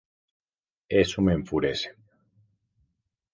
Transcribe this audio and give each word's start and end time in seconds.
Eso 1.03 1.21
me 1.21 1.33
enfurece". 1.35 1.89